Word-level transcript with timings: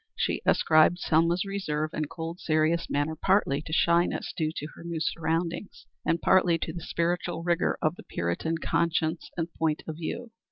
She 0.15 0.41
ascribed 0.47 0.97
Selma's 0.97 1.45
reserve, 1.45 1.91
and 1.93 2.09
cold, 2.09 2.39
serious 2.39 2.89
manner 2.89 3.15
partly 3.15 3.61
to 3.61 3.71
shyness 3.71 4.33
due 4.35 4.51
to 4.55 4.65
her 4.73 4.83
new 4.83 4.99
surroundings, 4.99 5.85
and 6.03 6.19
partly 6.19 6.57
to 6.57 6.73
the 6.73 6.81
spiritual 6.81 7.43
rigor 7.43 7.77
of 7.83 7.97
the 7.97 8.03
puritan 8.09 8.57
conscience 8.57 9.29
and 9.37 9.53
point 9.53 9.83
of 9.87 9.97
view. 9.97 10.31